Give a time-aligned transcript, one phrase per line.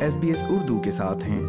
[0.00, 1.42] S B S Urdu کے ساتھ ہیں۔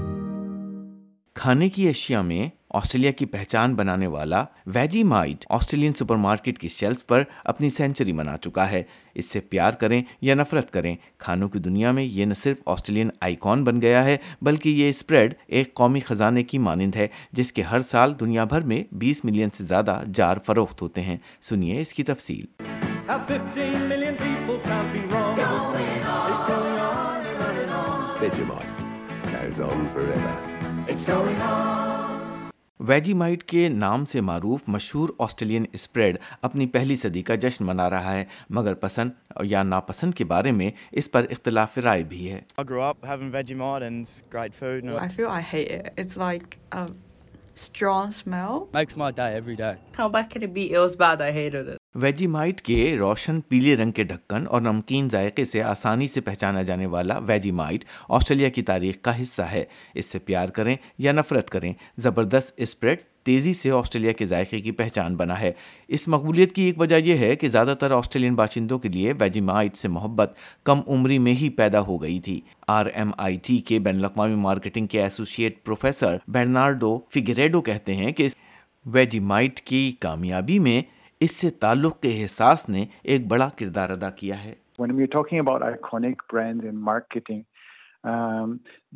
[1.34, 6.68] کھانے کی اشیاء میں آسٹریلیا کی پہچان بنانے والا Vegemite Australian supermarket کی
[6.68, 8.84] شیلف پر اپنی سینچری منا چکا ہے۔
[9.16, 13.10] اس سے پیار کریں یا نفرت کریں کھانوں کی دنیا میں یہ نہ صرف آسٹریلین
[13.22, 17.62] آئیکن بن گیا ہے بلکہ یہ اسپریڈ ایک قومی خزانے کی مانند ہے جس کے
[17.62, 21.94] ہر سال دنیا بھر میں بیس ملین سے زیادہ جار فروخت ہوتے ہیں۔ سنیے اس
[21.94, 22.46] کی تفصیل۔
[32.80, 37.90] ویجی مائٹ کے نام سے معروف مشہور آسٹریلین اسپریڈ اپنی پہلی صدی کا جشن منا
[37.90, 42.42] رہا ہے مگر پسند یا ناپسند کے بارے میں اس پر اختلاف رائے بھی ہے
[47.58, 48.70] strong smell.
[48.74, 49.78] Makes my day every day.
[49.94, 51.80] Come back in a beat, it was bad, I hated it.
[52.28, 56.86] Vegemite کے روشن پیلے رنگ کے ڈھکن اور نمکین ذائقے سے آسانی سے پہچانا جانے
[56.86, 61.50] والا ویجی مائٹ آسٹریلیا کی تاریخ کا حصہ ہے۔ اس سے پیار کریں یا نفرت
[61.50, 65.52] کریں، زبردست اسپریڈ تیزی سے آسٹریلیا کے ذائقے کی پہچان بنا ہے۔
[65.88, 69.42] اس مقبولیت کی ایک وجہ یہ ہے کہ زیادہ تر آسٹریلین باشندوں کے لیے ویجی
[69.42, 73.58] مائٹ سے محبت کم عمری میں ہی پیدا ہو گئی تھی۔ آر ایم آئی ٹی
[73.58, 78.28] کے بین الاقوامی مارکیٹنگ کے ایسوسیٹ پروفیسر برنارڈو فگریڈو کہتے ہیں کہ
[78.86, 84.10] ویجی مائٹ کی کامیابی میں اس سے تعلق کے احساس نے ایک بڑا کردار ادا
[84.22, 87.40] کیا ہے When we're talking about iconic brands in marketing
[88.12, 88.52] um,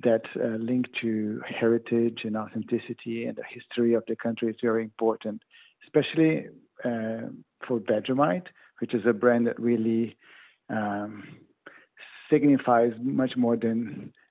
[0.08, 1.14] that uh, link to
[1.60, 5.48] heritage and authenticity and the history of the country is very important,
[5.86, 6.30] especially
[6.90, 7.26] uh,
[7.68, 10.16] for Vegemite, which is a brand that really
[10.78, 11.18] um,
[12.30, 13.80] signifies much more than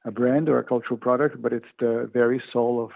[0.04, 2.90] a brand or a cultural product, but it's the very soul of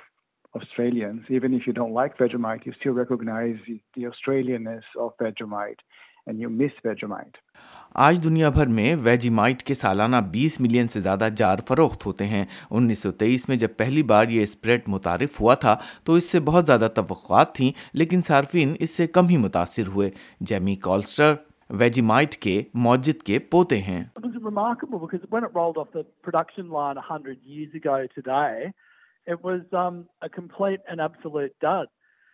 [0.55, 1.23] Australians.
[1.31, 5.81] Even if you don't like Vegemite, you still recognize the Australianness of Vegemite
[6.27, 7.41] and you miss Vegemite.
[7.97, 12.27] آج دنیا بھر میں veggie might کے سالانہ بیس million سے زیادہ جار فروخت ہوتے
[12.27, 16.31] ہیں انیس سو تیئیس میں جب پہلی بار یہ اسپریڈ متعارف ہوا تھا تو اس
[16.31, 21.35] سے بہت زیادہ توقعات تھیں لیکن صارفین اس سے کم ہی متاثر ہوئے جیمی کالسٹر
[21.71, 24.03] ویجی مائٹ کے موجد کے پوتے ہیں
[29.27, 31.87] it was um, a complete and absolute dud.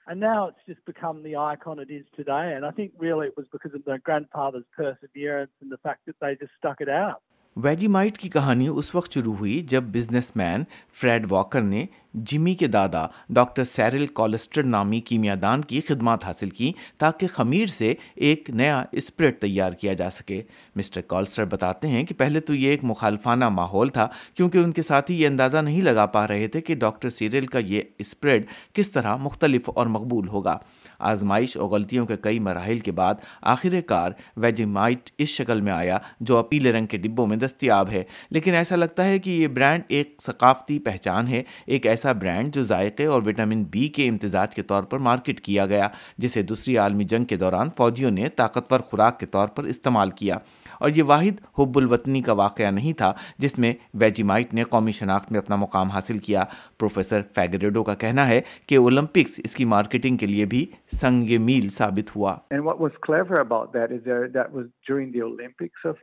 [0.07, 2.55] And now it's just become the icon it is today.
[2.57, 6.17] And I think really it was because of their grandfather's perseverance and the fact that
[6.21, 7.23] they just stuck it out.
[7.87, 12.67] Vegemite کی کہانی اس وقت شروع ہوئی جب business man Fred Walker نے جمی کے
[12.67, 18.51] دادا doctor Cyril کالسٹر نامی کیمیا دان کی خدمات حاصل کی تاکہ خمیر سے ایک
[18.51, 20.43] نیا اسپرٹ تیار کیا جا سکے۔
[20.77, 24.83] مسٹر کالسٹر بتاتے ہیں کہ پہلے تو یہ ایک مخالفانہ ماحول تھا کیونکہ ان کے
[24.83, 28.91] ساتھی یہ اندازہ نہیں لگا پا رہے تھے کہ ڈاکٹر سیریل کا یہ اسپریڈ کس
[28.91, 30.57] طرح مختلف اور مقبول ہوگا۔
[30.99, 35.99] آزمائش اور غلطیوں کے کئی مراحل کے بعد آخر کار ویجیمائٹ اس شکل میں آیا
[36.21, 39.83] جو پیلے رنگ کے ڈبوں میں دستیاب ہے۔ لیکن ایسا لگتا ہے کہ یہ برانڈ
[39.89, 44.63] ایک ثقافتی پہچان ہے ایک ایسا برانڈ جو ذائقے اور وٹامن بی کے امتزاج کے
[44.63, 49.21] طور پر مارکیٹ کیا گیا جسے دوسری عالمی جنگ کے دوران فوجیوں نے طاقتور خوراک
[49.21, 50.37] کے طور پر استعمال کیا۔
[50.81, 55.33] اور یہ واحد حب الوطنی کا واقعہ نہیں تھا جس میں ویجیمائٹ نے قومی شناخت
[55.33, 56.45] میں اپنا مقام حاصل کیا۔
[56.79, 61.69] پروفیسر فیگریڈو کا کہنا ہے کہ اولمپکس اس کی مارکیٹنگ کے لیے بھی سنگ میل
[61.69, 62.91] ثابت ہوا۔ And what was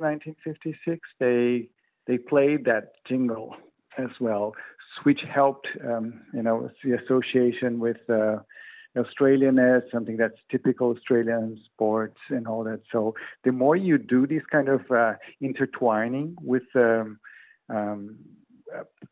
[0.01, 1.69] 1956, they
[2.07, 3.55] they played that jingle
[3.97, 4.53] as well,
[5.03, 8.37] which helped um, you know the association with uh,
[8.95, 12.81] Australianness, something that's typical Australian sports and all that.
[12.91, 17.19] So the more you do this kind of uh, intertwining with um,
[17.69, 18.17] um,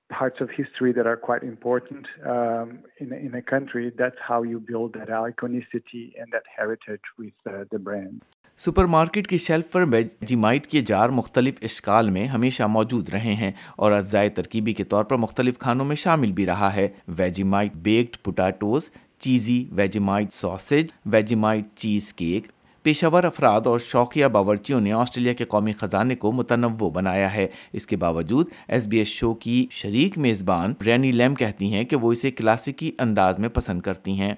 [0.10, 4.60] parts of history that are quite important um, in, in a country, that's how you
[4.60, 8.22] build that iconicity and that heritage with uh, the brand.
[8.86, 13.92] Supermarket کی shelf پر Vegemite کے jar مختلف اشکال میں ہمیشہ موجود رہے ہیں اور
[13.92, 18.90] اجزائے ترکیبی کے طور پر مختلف کھانوں میں شامل بھی رہا ہے۔ ویجیمائٹ بیکڈ پوٹاٹوز
[19.20, 22.48] چیزی ویجیمائٹ ساسج ویجیمائٹ چیز کیک
[22.86, 27.46] پیشہ ور افراد اور شوقیہ باورچیوں نے آسٹریلیا کے قومی خزانے کو متنوع بنایا ہے
[27.74, 31.96] اس کے باوجود ایس بی ایس شو کی شریک میزبان رینی لیم کہتی ہیں کہ
[32.02, 34.34] وہ اسے کلاسیکی انداز میں پسند کرتی ہیں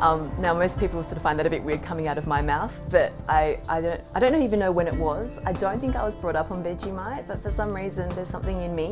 [0.00, 2.40] Um, now, most people sort of find that a bit weird coming out of my
[2.42, 5.38] mouth, but I, I, don't, I don't even know when it was.
[5.46, 8.60] I don't think I was brought up on Vegemite, but for some reason there's something
[8.62, 8.88] in me,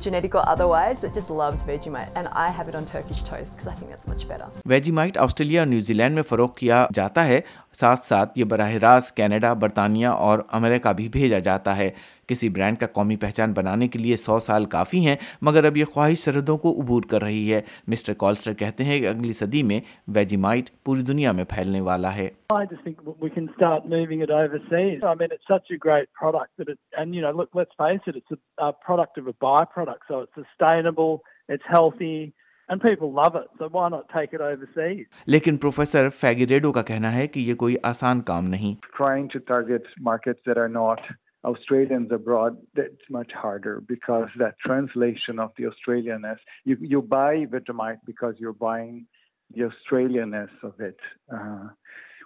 [0.00, 2.10] genetic or otherwise, that just loves Vegemite.
[2.16, 4.50] And I have it on Turkish toast because I think that's much better.
[4.72, 7.40] Vegemite Australia اور New Zealand میں فروخت کیا جاتا ہے
[7.80, 11.90] ساتھ ساتھ یہ براہ راست کینیڈا برطانیہ اور امریکہ بھی بھیجا جاتا ہے
[12.28, 15.84] کسی برانڈ کا قومی پہچان بنانے کے لیے سو سال کافی ہیں مگر اب یہ
[15.92, 19.80] خواہش سرحدوں کو عبور کر رہی ہے مسٹر کالسٹر کہتے ہیں کہ اگلی صدی میں
[20.16, 24.20] ویجی مائٹ پوری دنیا میں پھیلنے والا ہے I just think we can start moving
[24.22, 25.02] it overseas.
[25.04, 28.06] I mean, it's such a great product that it, and you know, look, let's face
[28.06, 31.12] it, it's a, a product of a byproduct, so it's sustainable,
[31.48, 32.32] it's healthy,
[32.68, 33.48] and people love it.
[33.58, 35.06] So why not take it overseas?
[35.26, 39.88] لیکن professor Figueiredo کا کہنا ہے کہ یہ کوئی آسان کام نہیں Trying to target
[40.10, 41.00] markets that are not
[41.44, 48.00] Australians abroad, that's much harder because that translation of the Australianness, you, you buy Vegemite
[48.04, 49.06] because you're buying
[49.54, 50.98] the Australianness of it.
[51.32, 51.68] Uh,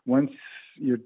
[0.07, 0.33] once
[0.77, 0.99] you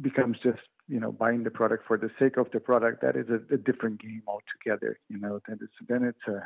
[0.00, 0.58] becomes just
[0.88, 3.58] you know buying the product for the sake of the product, that is a, a
[3.58, 4.98] different game altogether.
[5.08, 6.42] You know, then it's then it's a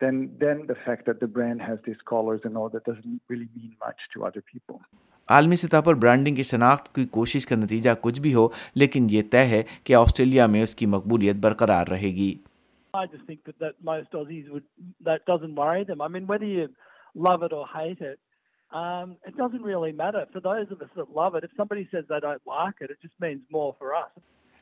[0.00, 3.48] then then the fact that the brand has these colors and all that doesn't really
[3.56, 4.80] mean much to other people.
[5.28, 9.22] عالمی سطح پر branding کی شناخت کی کوشش کا نتیجہ کچھ بھی ہو لیکن یہ
[9.30, 12.34] طے ہے کہ آسٹریلیا میں اس کی مقبولیت برقرار رہے گی
[12.94, 14.66] I just think that, that most Aussies would
[15.06, 16.00] that doesn't worry them.
[16.00, 16.66] I mean, whether you
[17.28, 18.20] love it or hate it,
[18.72, 20.26] um, it doesn't really matter.
[20.32, 22.98] For those of us that love it, if somebody says they don't like it, it
[23.02, 24.12] just means more for us.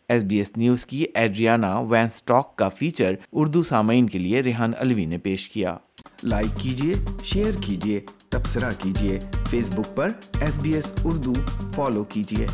[0.09, 4.73] S B S news کی Adriana وین سٹاک کا feature Urdu سامعین کے لیے ریحان
[4.79, 5.77] الوی نے پیش کیا۔
[6.23, 6.95] لائک کیجیے
[7.25, 9.19] شیئر کیجیے تبصرہ کیجیے
[9.51, 10.11] فیس بک پر
[10.41, 11.33] S B S Urdu
[11.75, 12.47] follow کیجیے